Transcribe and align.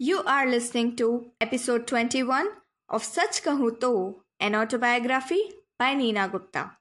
You 0.00 0.22
are 0.22 0.46
listening 0.46 0.94
to 0.98 1.32
episode 1.40 1.88
21 1.88 2.46
of 2.88 3.02
Sach 3.02 3.42
Kahun 3.42 3.80
Toh, 3.80 4.22
an 4.38 4.54
autobiography 4.54 5.40
by 5.76 5.94
Neena 5.94 6.28
Gupta. 6.28 6.76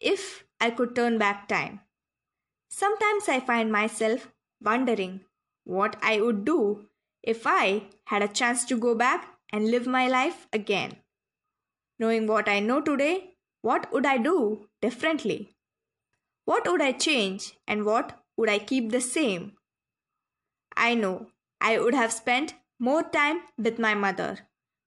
If 0.00 0.46
I 0.58 0.70
could 0.70 0.96
turn 0.96 1.18
back 1.18 1.48
time. 1.48 1.80
Sometimes 2.70 3.28
I 3.28 3.40
find 3.40 3.70
myself 3.70 4.32
wondering 4.58 5.20
what 5.64 5.96
I 6.00 6.18
would 6.22 6.46
do 6.46 6.86
if 7.22 7.46
I 7.46 7.88
had 8.06 8.22
a 8.22 8.28
chance 8.40 8.64
to 8.70 8.78
go 8.78 8.94
back 8.94 9.28
and 9.52 9.70
live 9.70 9.86
my 9.86 10.08
life 10.08 10.48
again. 10.50 10.96
Knowing 11.98 12.26
what 12.26 12.48
I 12.48 12.60
know 12.60 12.80
today, 12.80 13.34
what 13.60 13.92
would 13.92 14.06
I 14.06 14.16
do 14.16 14.66
differently? 14.80 15.50
What 16.46 16.66
would 16.66 16.80
I 16.80 16.92
change 16.92 17.52
and 17.68 17.84
what 17.84 18.18
would 18.38 18.48
I 18.48 18.60
keep 18.60 18.92
the 18.92 19.02
same? 19.02 19.52
I 20.74 20.94
know 20.94 21.26
I 21.68 21.80
would 21.80 21.94
have 21.94 22.12
spent 22.12 22.54
more 22.78 23.02
time 23.02 23.38
with 23.58 23.80
my 23.80 23.92
mother, 23.92 24.38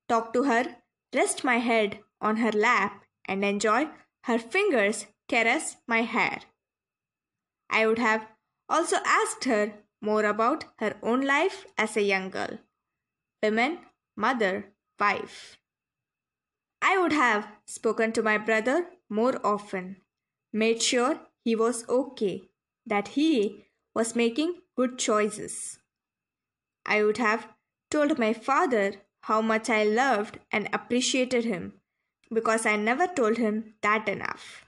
talk 0.08 0.32
to 0.34 0.44
her, 0.44 0.78
rest 1.14 1.44
my 1.44 1.58
head 1.58 2.00
on 2.22 2.38
her 2.38 2.54
lap, 2.54 3.04
and 3.26 3.44
enjoy 3.44 3.90
her 4.28 4.40
fingers 4.40 5.08
caress 5.28 5.76
my 5.88 6.04
hair. 6.04 6.40
I 7.70 7.86
would 7.86 8.00
have 8.00 8.28
also 8.70 8.96
asked 9.06 9.44
her 9.44 9.74
more 10.00 10.24
about 10.24 10.64
her 10.78 10.96
own 11.04 11.26
life 11.26 11.66
as 11.78 11.98
a 11.98 12.02
young 12.02 12.30
girl, 12.30 12.60
women, 13.44 13.80
mother, 14.16 14.72
wife. 14.98 15.58
I 16.82 16.98
would 16.98 17.12
have 17.12 17.50
spoken 17.66 18.14
to 18.14 18.24
my 18.24 18.38
brother 18.38 18.86
more 19.10 19.46
often, 19.46 19.98
made 20.54 20.82
sure 20.82 21.20
he 21.44 21.58
was 21.58 21.84
okay, 21.90 22.44
that 22.86 23.10
he 23.20 23.66
was 23.94 24.16
making 24.16 24.62
good 24.78 24.98
choices. 24.98 25.80
I 26.90 27.04
would 27.04 27.18
have 27.18 27.48
told 27.92 28.18
my 28.18 28.34
father 28.34 28.96
how 29.22 29.42
much 29.42 29.70
I 29.70 29.84
loved 29.84 30.40
and 30.52 30.68
appreciated 30.74 31.46
him 31.46 31.74
because 32.34 32.66
I 32.66 32.76
never 32.76 33.06
told 33.06 33.38
him 33.38 33.76
that 33.82 34.10
enough. 34.10 34.66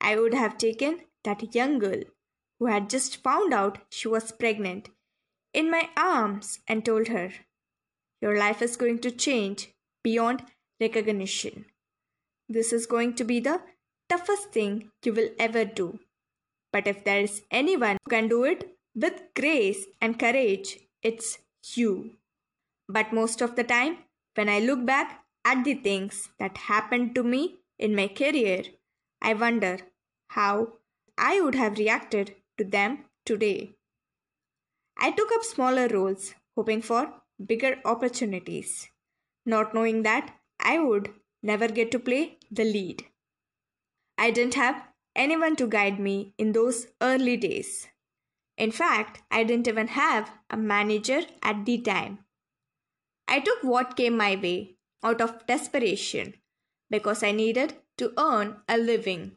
I 0.00 0.14
would 0.18 0.32
have 0.34 0.58
taken 0.58 1.00
that 1.24 1.54
young 1.54 1.80
girl 1.80 2.02
who 2.58 2.66
had 2.66 2.88
just 2.88 3.22
found 3.22 3.52
out 3.52 3.78
she 3.90 4.06
was 4.06 4.30
pregnant 4.32 4.90
in 5.52 5.70
my 5.70 5.88
arms 5.96 6.60
and 6.68 6.84
told 6.84 7.08
her, 7.08 7.32
Your 8.20 8.38
life 8.38 8.62
is 8.62 8.76
going 8.76 9.00
to 9.00 9.10
change 9.10 9.68
beyond 10.04 10.44
recognition. 10.80 11.64
This 12.48 12.72
is 12.72 12.86
going 12.86 13.14
to 13.14 13.24
be 13.24 13.40
the 13.40 13.60
toughest 14.08 14.52
thing 14.52 14.90
you 15.04 15.12
will 15.12 15.30
ever 15.38 15.64
do. 15.64 15.98
But 16.72 16.86
if 16.86 17.02
there 17.02 17.20
is 17.20 17.42
anyone 17.50 17.98
who 18.04 18.10
can 18.10 18.28
do 18.28 18.44
it 18.44 18.76
with 18.94 19.22
grace 19.34 19.84
and 20.00 20.18
courage, 20.18 20.78
it's 21.02 21.38
you. 21.74 22.12
But 22.88 23.12
most 23.12 23.40
of 23.40 23.56
the 23.56 23.64
time, 23.64 23.98
when 24.34 24.48
I 24.48 24.60
look 24.60 24.84
back 24.84 25.24
at 25.44 25.64
the 25.64 25.74
things 25.74 26.30
that 26.38 26.56
happened 26.56 27.14
to 27.14 27.22
me 27.22 27.56
in 27.78 27.94
my 27.94 28.08
career, 28.08 28.62
I 29.20 29.34
wonder 29.34 29.78
how 30.28 30.74
I 31.16 31.40
would 31.40 31.54
have 31.54 31.78
reacted 31.78 32.36
to 32.56 32.64
them 32.64 33.04
today. 33.24 33.74
I 34.96 35.10
took 35.10 35.30
up 35.32 35.44
smaller 35.44 35.88
roles, 35.88 36.34
hoping 36.56 36.82
for 36.82 37.12
bigger 37.44 37.76
opportunities, 37.84 38.88
not 39.46 39.74
knowing 39.74 40.02
that 40.02 40.34
I 40.60 40.78
would 40.78 41.10
never 41.42 41.68
get 41.68 41.90
to 41.92 41.98
play 41.98 42.38
the 42.50 42.64
lead. 42.64 43.04
I 44.16 44.30
didn't 44.30 44.54
have 44.54 44.82
anyone 45.14 45.54
to 45.56 45.68
guide 45.68 46.00
me 46.00 46.34
in 46.38 46.52
those 46.52 46.88
early 47.00 47.36
days. 47.36 47.88
In 48.58 48.72
fact, 48.72 49.22
I 49.30 49.44
didn't 49.44 49.68
even 49.68 49.86
have 49.88 50.32
a 50.50 50.56
manager 50.56 51.22
at 51.42 51.64
the 51.64 51.78
time. 51.78 52.18
I 53.28 53.38
took 53.38 53.62
what 53.62 53.96
came 53.96 54.16
my 54.16 54.34
way 54.34 54.74
out 55.04 55.20
of 55.20 55.46
desperation 55.46 56.34
because 56.90 57.22
I 57.22 57.30
needed 57.30 57.76
to 57.98 58.12
earn 58.18 58.56
a 58.68 58.76
living. 58.76 59.36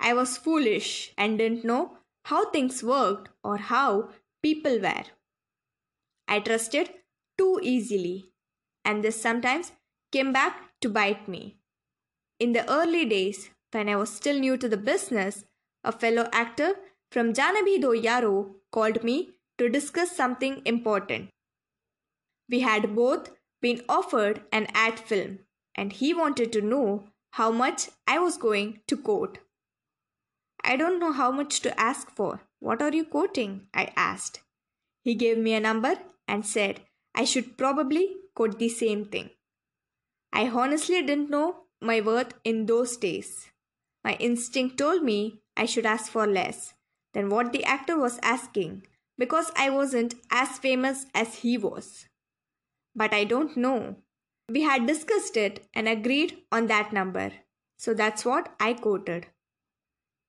I 0.00 0.12
was 0.14 0.36
foolish 0.36 1.12
and 1.16 1.38
didn't 1.38 1.64
know 1.64 1.98
how 2.24 2.50
things 2.50 2.82
worked 2.82 3.28
or 3.44 3.58
how 3.58 4.08
people 4.42 4.80
were. 4.80 5.04
I 6.26 6.40
trusted 6.40 6.90
too 7.38 7.60
easily, 7.62 8.32
and 8.84 9.04
this 9.04 9.20
sometimes 9.20 9.72
came 10.10 10.32
back 10.32 10.80
to 10.80 10.88
bite 10.88 11.28
me. 11.28 11.58
In 12.40 12.52
the 12.54 12.68
early 12.68 13.04
days, 13.04 13.50
when 13.70 13.88
I 13.88 13.96
was 13.96 14.10
still 14.10 14.38
new 14.40 14.56
to 14.56 14.68
the 14.68 14.76
business, 14.76 15.44
a 15.84 15.92
fellow 15.92 16.28
actor 16.32 16.74
from 17.10 17.32
Jaane 17.32 17.60
Bhi 17.66 17.80
Do 17.80 17.92
Yaaro 18.08 18.34
called 18.70 19.02
me 19.02 19.30
to 19.58 19.68
discuss 19.68 20.12
something 20.16 20.62
important. 20.64 21.30
We 22.48 22.60
had 22.60 22.94
both 22.94 23.30
been 23.60 23.82
offered 23.88 24.42
an 24.52 24.68
ad 24.74 24.98
film, 24.98 25.40
and 25.74 25.92
he 25.92 26.14
wanted 26.14 26.52
to 26.52 26.60
know 26.60 27.04
how 27.32 27.50
much 27.50 27.90
I 28.06 28.18
was 28.18 28.36
going 28.36 28.80
to 28.86 28.96
quote. 28.96 29.38
I 30.64 30.76
don't 30.76 30.98
know 31.00 31.12
how 31.12 31.30
much 31.30 31.60
to 31.60 31.78
ask 31.80 32.10
for. 32.10 32.40
What 32.58 32.82
are 32.82 32.92
you 32.92 33.04
quoting? 33.04 33.66
I 33.74 33.92
asked. 33.96 34.40
He 35.02 35.14
gave 35.14 35.38
me 35.38 35.54
a 35.54 35.60
number 35.60 35.94
and 36.28 36.44
said 36.46 36.80
I 37.14 37.24
should 37.24 37.56
probably 37.56 38.16
quote 38.34 38.58
the 38.58 38.68
same 38.68 39.04
thing. 39.06 39.30
I 40.32 40.48
honestly 40.48 41.00
didn't 41.02 41.30
know 41.30 41.64
my 41.80 42.00
worth 42.00 42.34
in 42.44 42.66
those 42.66 42.96
days. 42.96 43.46
My 44.04 44.14
instinct 44.14 44.78
told 44.78 45.02
me 45.02 45.40
I 45.56 45.64
should 45.66 45.86
ask 45.86 46.10
for 46.12 46.26
less 46.26 46.74
than 47.14 47.28
what 47.28 47.52
the 47.52 47.64
actor 47.64 47.98
was 47.98 48.18
asking 48.22 48.86
because 49.18 49.50
I 49.56 49.70
wasn't 49.70 50.14
as 50.30 50.58
famous 50.58 51.06
as 51.14 51.36
he 51.36 51.58
was. 51.58 52.06
But 52.94 53.12
I 53.12 53.24
don't 53.24 53.56
know. 53.56 53.96
We 54.48 54.62
had 54.62 54.86
discussed 54.86 55.36
it 55.36 55.66
and 55.74 55.88
agreed 55.88 56.38
on 56.50 56.66
that 56.66 56.92
number. 56.92 57.32
So 57.78 57.94
that's 57.94 58.24
what 58.24 58.54
I 58.58 58.72
quoted. 58.74 59.26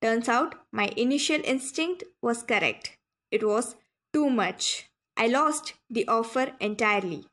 Turns 0.00 0.28
out 0.28 0.54
my 0.72 0.92
initial 0.96 1.40
instinct 1.44 2.04
was 2.20 2.42
correct. 2.42 2.98
It 3.30 3.46
was 3.46 3.76
too 4.12 4.28
much. 4.30 4.88
I 5.16 5.26
lost 5.26 5.74
the 5.88 6.06
offer 6.08 6.52
entirely. 6.60 7.24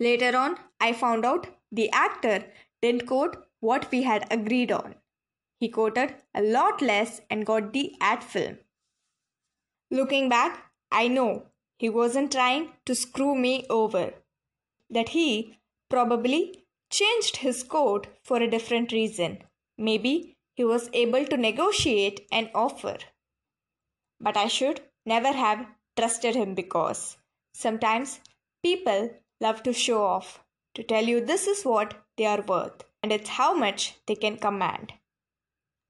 Later 0.00 0.36
on, 0.36 0.56
I 0.80 0.92
found 0.92 1.24
out 1.24 1.48
the 1.72 1.90
actor 1.90 2.44
didn't 2.80 3.06
quote 3.06 3.36
what 3.60 3.90
we 3.90 4.02
had 4.02 4.26
agreed 4.30 4.70
on. 4.70 4.94
He 5.58 5.68
quoted 5.68 6.14
a 6.34 6.42
lot 6.42 6.80
less 6.80 7.20
and 7.28 7.44
got 7.44 7.72
the 7.72 7.94
ad 8.00 8.22
film. 8.22 8.58
Looking 9.90 10.28
back, 10.28 10.70
I 10.92 11.08
know 11.08 11.46
he 11.78 11.88
wasn't 11.88 12.32
trying 12.32 12.70
to 12.86 12.94
screw 12.94 13.34
me 13.34 13.66
over. 13.68 14.14
That 14.90 15.10
he 15.10 15.58
probably 15.88 16.64
changed 16.90 17.38
his 17.38 17.62
quote 17.62 18.06
for 18.22 18.38
a 18.38 18.50
different 18.50 18.92
reason. 18.92 19.38
Maybe 19.76 20.36
he 20.54 20.64
was 20.64 20.90
able 20.92 21.24
to 21.26 21.36
negotiate 21.36 22.26
an 22.32 22.50
offer. 22.54 22.98
But 24.20 24.36
I 24.36 24.48
should 24.48 24.80
never 25.06 25.32
have 25.32 25.66
trusted 25.96 26.34
him 26.34 26.54
because 26.54 27.16
sometimes 27.52 28.20
people 28.62 29.10
love 29.40 29.62
to 29.64 29.72
show 29.72 30.04
off, 30.04 30.44
to 30.74 30.82
tell 30.82 31.04
you 31.04 31.20
this 31.20 31.46
is 31.46 31.64
what 31.64 31.94
they 32.16 32.26
are 32.26 32.42
worth 32.42 32.84
and 33.02 33.12
it's 33.12 33.30
how 33.30 33.54
much 33.54 33.94
they 34.06 34.14
can 34.14 34.36
command. 34.36 34.92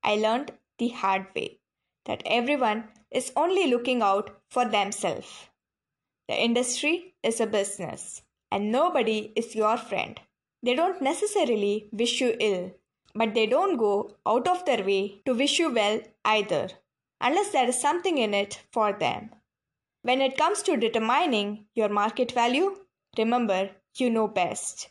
I 0.03 0.17
learned 0.17 0.53
the 0.79 0.89
hard 0.89 1.27
way 1.35 1.59
that 2.07 2.23
everyone 2.25 2.89
is 3.11 3.33
only 3.37 3.67
looking 3.69 4.03
out 4.03 4.31
for 4.49 4.65
themselves. 4.65 5.49
The 6.29 6.43
industry 6.43 7.15
is 7.23 7.41
a 7.41 7.47
business 7.47 8.23
and 8.51 8.73
nobody 8.73 9.33
is 9.35 9.55
your 9.55 9.77
friend. 9.77 10.21
They 10.63 10.75
don't 10.75 11.03
necessarily 11.03 11.89
wish 11.93 12.21
you 12.21 12.37
ill, 12.41 12.73
but 13.15 13.35
they 13.35 13.47
don't 13.47 13.77
go 13.77 14.17
out 14.27 14.49
of 14.49 14.65
their 14.65 14.85
way 14.85 15.21
to 15.25 15.35
wish 15.35 15.59
you 15.59 15.73
well 15.73 16.01
either, 16.25 16.69
unless 17.21 17.51
there 17.51 17.69
is 17.69 17.81
something 17.81 18.19
in 18.19 18.35
it 18.35 18.63
for 18.73 18.93
them. 18.93 19.31
When 20.03 20.21
it 20.21 20.37
comes 20.37 20.63
to 20.63 20.77
determining 20.77 21.67
your 21.75 21.89
market 21.89 22.33
value, 22.33 22.77
remember 23.17 23.71
you 23.97 24.11
know 24.11 24.29
best. 24.29 24.89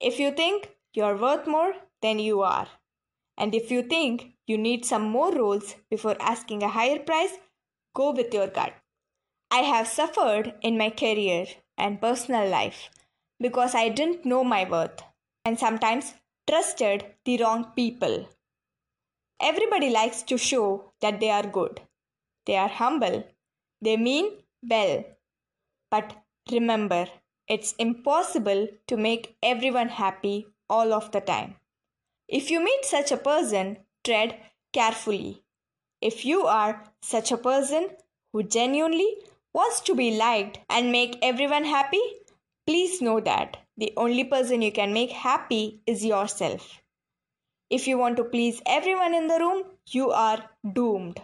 If 0.00 0.18
you 0.18 0.32
think 0.32 0.70
you're 0.94 1.16
worth 1.16 1.46
more 1.46 1.74
than 2.02 2.18
you 2.18 2.42
are. 2.42 2.68
And 3.38 3.54
if 3.54 3.70
you 3.70 3.82
think 3.82 4.34
you 4.46 4.58
need 4.58 4.84
some 4.84 5.02
more 5.02 5.32
roles 5.32 5.76
before 5.90 6.16
asking 6.20 6.62
a 6.62 6.68
higher 6.68 6.98
price, 6.98 7.32
go 7.94 8.12
with 8.12 8.32
your 8.34 8.48
gut. 8.48 8.72
I 9.50 9.58
have 9.58 9.86
suffered 9.86 10.54
in 10.62 10.78
my 10.78 10.90
career 10.90 11.46
and 11.76 12.00
personal 12.00 12.48
life 12.48 12.90
because 13.40 13.74
I 13.74 13.88
didn't 13.88 14.24
know 14.24 14.42
my 14.44 14.68
worth 14.68 15.02
and 15.44 15.58
sometimes 15.58 16.14
trusted 16.48 17.04
the 17.24 17.38
wrong 17.38 17.72
people. 17.76 18.28
Everybody 19.40 19.90
likes 19.90 20.22
to 20.24 20.38
show 20.38 20.92
that 21.00 21.20
they 21.20 21.30
are 21.30 21.46
good. 21.46 21.80
They 22.46 22.56
are 22.56 22.68
humble. 22.68 23.24
They 23.80 23.96
mean 23.96 24.30
well. 24.68 25.04
But 25.90 26.16
remember, 26.50 27.06
it's 27.48 27.74
impossible 27.78 28.68
to 28.86 28.96
make 28.96 29.36
everyone 29.42 29.88
happy 29.88 30.46
all 30.70 30.92
of 30.92 31.10
the 31.12 31.20
time. 31.20 31.56
If 32.28 32.50
you 32.50 32.64
meet 32.64 32.84
such 32.84 33.12
a 33.12 33.16
person, 33.16 33.78
tread 34.04 34.36
carefully. 34.72 35.42
If 36.00 36.24
you 36.24 36.46
are 36.46 36.84
such 37.02 37.30
a 37.30 37.36
person 37.36 37.90
who 38.32 38.42
genuinely 38.42 39.16
wants 39.54 39.80
to 39.82 39.94
be 39.94 40.16
liked 40.16 40.58
and 40.68 40.90
make 40.90 41.18
everyone 41.22 41.64
happy, 41.64 42.00
please 42.66 43.00
know 43.00 43.20
that 43.20 43.58
the 43.76 43.92
only 43.96 44.24
person 44.24 44.62
you 44.62 44.72
can 44.72 44.92
make 44.92 45.10
happy 45.10 45.80
is 45.86 46.04
yourself. 46.04 46.80
If 47.70 47.86
you 47.86 47.98
want 47.98 48.16
to 48.18 48.24
please 48.24 48.60
everyone 48.66 49.14
in 49.14 49.28
the 49.28 49.38
room, 49.38 49.64
you 49.90 50.10
are 50.10 50.50
doomed. 50.72 51.20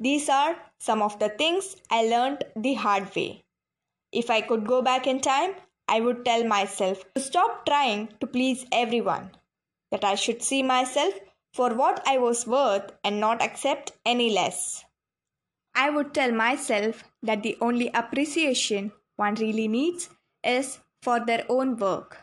These 0.00 0.28
are 0.28 0.56
some 0.80 1.02
of 1.02 1.18
the 1.18 1.28
things 1.28 1.76
I 1.90 2.02
learned 2.04 2.44
the 2.56 2.74
hard 2.74 3.14
way. 3.14 3.44
If 4.10 4.30
I 4.30 4.40
could 4.40 4.66
go 4.66 4.82
back 4.82 5.06
in 5.06 5.20
time, 5.20 5.54
I 5.88 6.00
would 6.00 6.24
tell 6.24 6.44
myself 6.44 7.04
to 7.14 7.20
stop 7.20 7.64
trying 7.66 8.08
to 8.20 8.26
please 8.26 8.66
everyone, 8.72 9.30
that 9.90 10.04
I 10.04 10.16
should 10.16 10.42
see 10.42 10.62
myself 10.62 11.14
for 11.52 11.74
what 11.74 12.02
I 12.06 12.18
was 12.18 12.46
worth 12.46 12.92
and 13.04 13.20
not 13.20 13.42
accept 13.42 13.92
any 14.06 14.30
less. 14.30 14.84
I 15.74 15.90
would 15.90 16.12
tell 16.14 16.32
myself 16.32 17.04
that 17.22 17.42
the 17.42 17.56
only 17.60 17.90
appreciation 17.94 18.92
one 19.16 19.34
really 19.36 19.68
needs 19.68 20.08
is 20.44 20.80
for 21.02 21.20
their 21.20 21.44
own 21.48 21.76
work. 21.76 22.18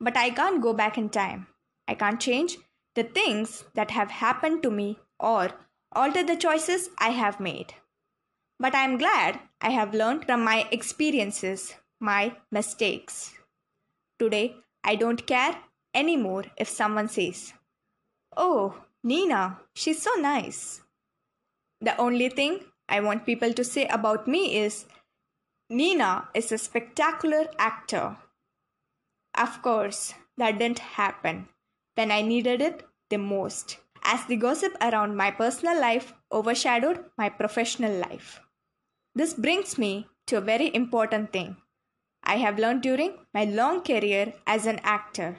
But 0.00 0.16
I 0.16 0.30
can't 0.30 0.62
go 0.62 0.72
back 0.72 0.98
in 0.98 1.08
time. 1.08 1.46
I 1.86 1.94
can't 1.94 2.20
change 2.20 2.58
the 2.94 3.04
things 3.04 3.64
that 3.74 3.90
have 3.90 4.10
happened 4.10 4.62
to 4.62 4.70
me 4.70 4.98
or 5.18 5.50
alter 5.92 6.22
the 6.22 6.36
choices 6.36 6.90
I 6.98 7.10
have 7.10 7.40
made. 7.40 7.74
But 8.58 8.74
I 8.74 8.84
am 8.84 8.98
glad 8.98 9.40
I 9.60 9.70
have 9.70 9.94
learned 9.94 10.26
from 10.26 10.44
my 10.44 10.68
experiences, 10.70 11.74
my 12.00 12.36
mistakes. 12.50 13.34
Today, 14.18 14.56
I 14.84 14.94
don't 14.94 15.26
care 15.26 15.56
anymore 15.94 16.44
if 16.56 16.68
someone 16.68 17.08
says, 17.08 17.52
Oh, 18.36 18.84
Neena, 19.02 19.60
she's 19.74 20.02
so 20.02 20.14
nice. 20.14 20.80
The 21.80 21.96
only 21.98 22.28
thing 22.28 22.60
I 22.88 23.00
want 23.00 23.26
people 23.26 23.52
to 23.52 23.64
say 23.64 23.86
about 23.86 24.26
me 24.26 24.56
is 24.58 24.86
Neena 25.70 26.28
is 26.34 26.52
a 26.52 26.58
spectacular 26.58 27.46
actor. 27.58 28.16
Of 29.36 29.62
course, 29.62 30.14
that 30.36 30.58
didn't 30.58 30.78
happen 30.78 31.48
when 31.94 32.10
I 32.10 32.22
needed 32.22 32.60
it 32.60 32.86
the 33.10 33.18
most, 33.18 33.78
as 34.02 34.24
the 34.26 34.36
gossip 34.36 34.76
around 34.80 35.16
my 35.16 35.30
personal 35.30 35.80
life 35.80 36.14
overshadowed 36.32 37.04
my 37.16 37.28
professional 37.28 37.92
life. 37.92 38.40
This 39.14 39.34
brings 39.34 39.78
me 39.78 40.08
to 40.26 40.38
a 40.38 40.40
very 40.40 40.74
important 40.74 41.32
thing 41.32 41.56
I 42.22 42.36
have 42.38 42.58
learned 42.58 42.82
during 42.82 43.18
my 43.32 43.44
long 43.44 43.82
career 43.82 44.32
as 44.46 44.66
an 44.66 44.80
actor. 44.82 45.36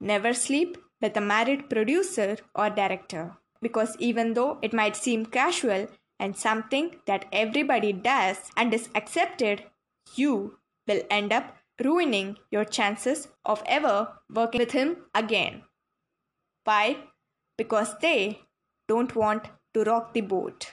Never 0.00 0.32
sleep 0.32 0.78
with 1.00 1.16
a 1.16 1.20
married 1.20 1.68
producer 1.68 2.36
or 2.54 2.70
director, 2.70 3.36
because 3.60 3.96
even 3.98 4.34
though 4.34 4.58
it 4.62 4.72
might 4.72 4.96
seem 4.96 5.26
casual 5.26 5.88
and 6.18 6.36
something 6.36 6.96
that 7.06 7.26
everybody 7.32 7.92
does 7.92 8.50
and 8.56 8.72
is 8.72 8.88
accepted, 8.94 9.64
you 10.14 10.58
will 10.86 11.02
end 11.10 11.32
up 11.32 11.56
ruining 11.84 12.36
your 12.50 12.64
chances 12.64 13.28
of 13.44 13.62
ever 13.66 14.08
working 14.34 14.58
with 14.58 14.72
him 14.72 14.96
again. 15.14 15.62
Why? 16.64 16.96
Because 17.58 17.94
they 18.00 18.40
don't 18.88 19.14
want 19.14 19.48
to 19.74 19.84
rock 19.84 20.14
the 20.14 20.22
boat. 20.22 20.72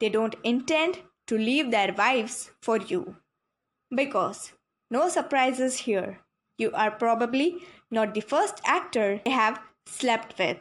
They 0.00 0.08
don't 0.08 0.34
intend 0.42 0.98
to 1.26 1.36
leave 1.36 1.70
their 1.70 1.92
wives 1.92 2.50
for 2.62 2.78
you. 2.78 3.16
Because, 3.94 4.52
no 4.90 5.08
surprises 5.08 5.80
here, 5.80 6.20
you 6.58 6.70
are 6.72 6.90
probably 6.90 7.62
not 7.90 8.14
the 8.14 8.20
first 8.20 8.60
actor 8.64 9.20
they 9.24 9.30
have 9.30 9.60
slept 9.86 10.38
with. 10.38 10.58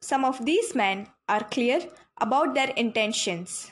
Some 0.00 0.24
of 0.24 0.44
these 0.44 0.74
men 0.74 1.08
are 1.28 1.44
clear 1.44 1.80
about 2.20 2.54
their 2.54 2.70
intentions, 2.70 3.70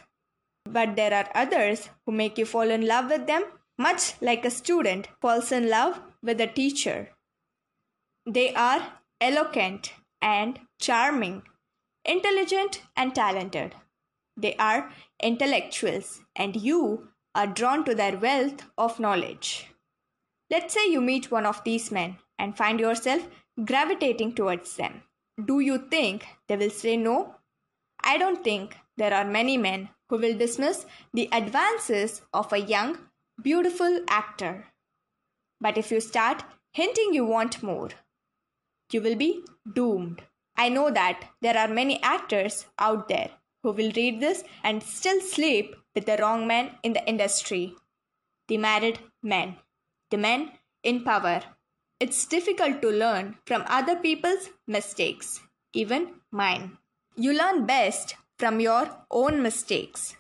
but 0.65 0.97
there 0.97 1.15
are 1.15 1.31
others 1.35 1.89
who 2.05 2.13
make 2.13 2.39
you 2.39 2.47
fall 2.47 2.71
in 2.71 2.87
love 2.87 3.11
with 3.11 3.27
them 3.27 3.45
much 3.79 4.15
like 4.21 4.45
a 4.45 4.51
student 4.51 5.09
falls 5.21 5.51
in 5.51 5.69
love 5.69 6.01
with 6.23 6.41
a 6.41 6.47
teacher. 6.47 7.11
They 8.27 8.55
are 8.55 9.01
eloquent 9.21 9.93
and 10.23 10.61
charming, 10.81 11.43
intelligent 12.05 12.83
and 12.97 13.15
talented. 13.15 13.75
They 14.37 14.55
are 14.57 14.91
intellectuals, 15.23 16.21
and 16.35 16.57
you 16.57 17.09
are 17.35 17.47
drawn 17.47 17.85
to 17.85 17.95
their 17.95 18.17
wealth 18.17 18.65
of 18.79 18.99
knowledge. 18.99 19.69
Let's 20.55 20.73
say 20.73 20.89
you 20.89 21.01
meet 21.01 21.33
one 21.33 21.47
of 21.47 21.65
these 21.65 21.91
men 21.91 22.19
and 22.39 22.57
find 22.57 22.79
yourself 22.79 23.27
gravitating 23.65 24.37
towards 24.37 24.77
them. 24.77 25.03
Do 25.45 25.59
you 25.59 25.79
think 25.91 26.27
they 26.47 26.57
will 26.57 26.71
say 26.71 26.97
no? 26.97 27.35
I 28.05 28.19
don't 28.19 28.45
think 28.45 28.77
there 28.97 29.13
are 29.13 29.25
many 29.25 29.57
men 29.59 29.89
who 30.09 30.17
will 30.19 30.39
dismiss 30.39 30.87
the 31.13 31.29
advances 31.33 32.23
of 32.33 32.53
a 32.53 32.61
young, 32.61 32.99
beautiful 33.43 33.99
actor. 34.09 34.67
But 35.61 35.77
if 35.77 35.91
you 35.91 35.99
start 36.01 36.45
hinting 36.73 37.15
you 37.15 37.25
want 37.25 37.61
more, 37.61 37.91
you 38.93 39.01
will 39.01 39.17
be 39.17 39.43
doomed. 39.75 40.23
I 40.57 40.69
know 40.69 40.89
that 40.89 41.31
there 41.43 41.59
are 41.59 41.81
many 41.81 42.01
actors 42.01 42.67
out 42.79 43.09
there 43.09 43.31
who 43.65 43.73
will 43.73 43.91
read 43.97 44.21
this 44.21 44.45
and 44.63 44.85
still 44.85 45.21
sleep 45.21 45.75
with 45.97 46.07
the 46.07 46.17
wrong 46.19 46.47
men 46.47 46.79
in 46.85 46.93
the 46.93 47.05
industry. 47.09 47.75
The 48.47 48.59
married 48.59 49.01
men, 49.21 49.57
the 50.15 50.23
men 50.29 50.51
in 50.85 51.03
power. 51.03 51.41
It's 51.99 52.27
difficult 52.27 52.81
to 52.83 52.91
learn 53.05 53.37
from 53.47 53.65
other 53.67 53.97
people's 53.97 54.51
mistakes, 54.67 55.41
even 55.73 56.03
mine. 56.31 56.79
You 57.17 57.33
learn 57.33 57.67
best 57.67 58.15
from 58.39 58.61
your 58.61 58.85
own 59.11 59.43
mistakes, 59.43 60.17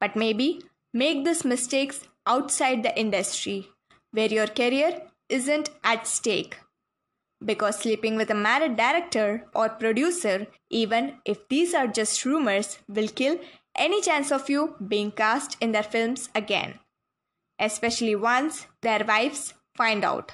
but 0.00 0.16
maybe 0.16 0.62
make 0.92 1.24
these 1.24 1.44
mistakes 1.44 2.00
outside 2.26 2.82
the 2.82 2.98
industry 2.98 3.68
where 4.12 4.32
your 4.38 4.46
career 4.46 5.02
isn't 5.28 5.70
at 5.82 6.06
stake. 6.06 6.56
Because 7.44 7.80
sleeping 7.80 8.16
with 8.16 8.30
a 8.30 8.42
married 8.46 8.76
director 8.76 9.44
or 9.54 9.68
producer, 9.68 10.46
even 10.70 11.16
if 11.26 11.48
these 11.48 11.74
are 11.74 11.86
just 11.86 12.24
rumors, 12.24 12.78
will 12.88 13.08
kill 13.08 13.38
any 13.76 14.00
chance 14.00 14.30
of 14.30 14.48
you 14.48 14.76
being 14.94 15.10
cast 15.10 15.58
in 15.60 15.72
their 15.72 15.82
films 15.82 16.28
again. 16.34 16.78
Especially 17.58 18.16
once 18.16 18.66
their 18.82 19.04
wives 19.04 19.54
find 19.76 20.04
out. 20.04 20.32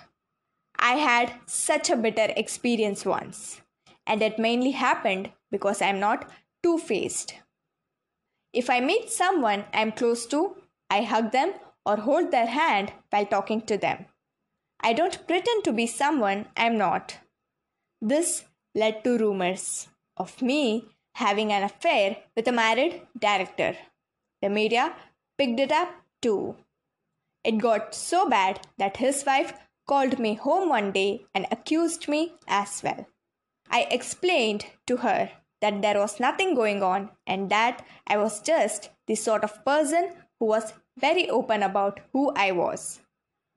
I 0.79 0.95
had 0.95 1.35
such 1.47 1.91
a 1.91 1.97
bitter 1.97 2.33
experience 2.37 3.05
once, 3.05 3.61
and 4.07 4.23
it 4.23 4.39
mainly 4.39 4.71
happened 4.71 5.31
because 5.51 5.83
I'm 5.83 6.01
not 6.01 6.31
two 6.63 6.79
faced. 6.79 7.35
If 8.53 8.71
I 8.71 8.81
meet 8.81 9.11
someone 9.11 9.65
I'm 9.73 9.93
close 9.93 10.27
to, 10.27 10.57
I 10.89 11.03
hug 11.03 11.33
them 11.33 11.53
or 11.87 11.97
hold 11.97 12.31
their 12.31 12.47
hand 12.47 12.93
while 13.11 13.27
talking 13.27 13.61
to 13.63 13.77
them. 13.77 14.07
I 14.81 14.93
don't 14.93 15.27
pretend 15.27 15.65
to 15.65 15.73
be 15.73 15.87
someone 15.87 16.47
I'm 16.57 16.79
not. 16.79 17.19
This 18.01 18.45
led 18.75 19.05
to 19.05 19.19
rumors 19.19 19.89
of 20.17 20.41
me 20.41 20.87
having 21.15 21.53
an 21.53 21.63
affair 21.63 22.17
with 22.35 22.49
a 22.49 22.53
married 22.53 23.03
director. 23.19 23.77
The 24.41 24.49
media 24.49 24.95
picked 25.37 25.61
it 25.61 25.71
up 25.71 25.91
too. 26.23 26.57
It 27.43 27.59
got 27.59 27.95
so 27.95 28.29
bad 28.29 28.67
that 28.79 28.99
his 28.99 29.25
wife 29.25 29.55
called 29.89 30.19
me 30.19 30.35
home 30.35 30.69
one 30.69 30.93
day 30.93 31.25
and 31.35 31.47
accused 31.51 32.09
me 32.09 32.35
as 32.47 32.83
well. 32.83 33.07
I 33.71 33.87
explained 33.91 34.67
to 34.87 34.99
her 34.99 35.31
that 35.61 35.81
there 35.83 35.99
was 35.99 36.21
nothing 36.21 36.55
going 36.55 36.83
on 36.83 37.11
and 37.27 37.51
that 37.51 37.85
I 38.07 38.17
was 38.17 38.41
just 38.41 38.91
the 39.07 39.15
sort 39.15 39.45
of 39.45 39.65
person 39.65 40.13
who 40.39 40.47
was 40.47 40.73
very 40.99 41.29
open 41.31 41.63
about 41.63 42.01
who 42.13 42.33
I 42.35 42.53
was. 42.53 43.01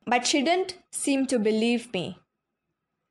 But 0.06 0.28
she 0.28 0.42
didn't 0.42 0.78
seem 0.92 1.26
to 1.28 1.40
believe 1.40 1.94
me. 1.94 2.20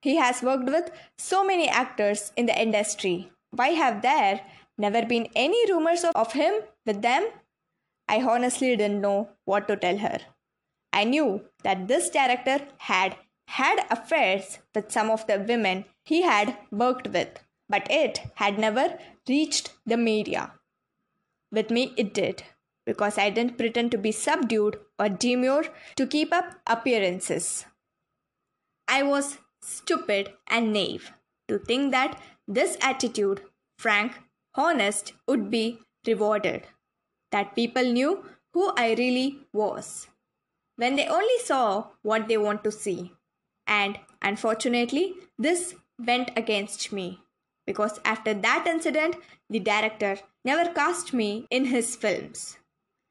He 0.00 0.16
has 0.16 0.42
worked 0.42 0.66
with 0.66 0.90
so 1.16 1.44
many 1.44 1.68
actors 1.68 2.32
in 2.36 2.46
the 2.46 2.60
industry. 2.60 3.30
Why 3.50 3.68
have 3.68 4.02
there 4.02 4.40
never 4.76 5.04
been 5.04 5.28
any 5.34 5.70
rumors 5.70 6.04
of 6.04 6.32
him 6.32 6.54
with 6.86 7.02
them? 7.02 7.28
I 8.08 8.20
honestly 8.22 8.76
didn't 8.76 9.00
know 9.00 9.30
what 9.44 9.68
to 9.68 9.76
tell 9.76 9.98
her. 9.98 10.18
I 10.92 11.04
knew 11.04 11.44
that 11.62 11.88
this 11.88 12.10
director 12.10 12.66
had 12.78 13.16
had 13.48 13.84
affairs 13.90 14.58
with 14.74 14.90
some 14.90 15.10
of 15.10 15.26
the 15.26 15.38
women 15.38 15.84
he 16.04 16.22
had 16.22 16.56
worked 16.70 17.08
with, 17.08 17.38
but 17.68 17.90
it 17.90 18.20
had 18.36 18.58
never 18.58 18.98
reached 19.28 19.72
the 19.86 19.96
media. 19.96 20.52
With 21.50 21.70
me, 21.70 21.92
it 21.96 22.14
did 22.14 22.44
because 22.84 23.18
I 23.18 23.30
didn't 23.30 23.58
pretend 23.58 23.90
to 23.92 23.98
be 23.98 24.12
subdued 24.12 24.78
or 24.98 25.08
demure 25.08 25.64
to 25.96 26.06
keep 26.06 26.32
up 26.32 26.54
appearances. 26.66 27.66
I 28.88 29.02
was 29.02 29.38
stupid 29.62 30.32
and 30.48 30.72
naive 30.72 31.12
to 31.48 31.58
think 31.58 31.92
that 31.92 32.20
this 32.48 32.76
attitude, 32.80 33.42
frank, 33.78 34.18
honest, 34.54 35.12
would 35.28 35.50
be 35.50 35.78
rewarded, 36.06 36.66
that 37.30 37.54
people 37.54 37.84
knew 37.84 38.24
who 38.52 38.72
I 38.76 38.94
really 38.94 39.38
was 39.52 40.08
when 40.82 40.96
they 40.96 41.06
only 41.06 41.38
saw 41.44 41.84
what 42.02 42.26
they 42.26 42.36
want 42.36 42.64
to 42.64 42.72
see. 42.72 43.12
And 43.68 44.00
unfortunately, 44.20 45.14
this 45.38 45.74
went 46.04 46.32
against 46.36 46.92
me 46.92 47.20
because 47.66 48.00
after 48.04 48.34
that 48.34 48.66
incident, 48.66 49.14
the 49.48 49.60
director 49.60 50.16
never 50.44 50.72
cast 50.72 51.12
me 51.12 51.46
in 51.50 51.66
his 51.66 51.94
films. 51.94 52.56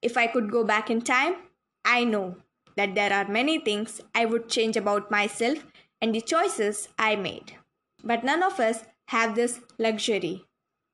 If 0.02 0.18
I 0.18 0.28
could 0.28 0.52
go 0.52 0.66
back 0.66 0.90
in 0.90 1.02
time, 1.02 1.36
I 1.86 2.04
know 2.04 2.36
that 2.76 2.94
there 2.94 3.14
are 3.14 3.38
many 3.38 3.58
things 3.60 4.02
I 4.14 4.26
would 4.26 4.50
change 4.50 4.76
about 4.76 5.10
myself 5.10 5.66
and 6.02 6.14
the 6.14 6.20
choices 6.20 6.90
I 7.00 7.16
made. 7.16 7.56
But 8.04 8.26
none 8.26 8.44
of 8.44 8.60
us 8.60 8.84
have 9.08 9.36
this 9.36 9.62
luxury, 9.80 10.44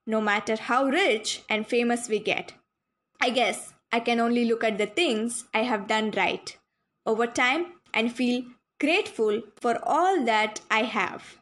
no 0.06 0.22
matter 0.22 0.56
how 0.56 0.86
rich 0.86 1.42
and 1.50 1.66
famous 1.66 2.08
we 2.08 2.20
get. 2.20 2.54
I 3.20 3.32
guess 3.32 3.74
I 3.92 4.00
can 4.00 4.20
only 4.20 4.46
look 4.46 4.64
at 4.64 4.78
the 4.78 4.86
things 4.86 5.46
I 5.56 5.64
have 5.64 5.88
done 5.88 6.12
right 6.12 6.56
over 7.08 7.26
time 7.26 7.66
and 7.94 8.14
feel 8.14 8.44
grateful 8.80 9.42
for 9.60 9.80
all 9.84 10.24
that 10.26 10.62
I 10.70 10.84
have. 10.84 11.38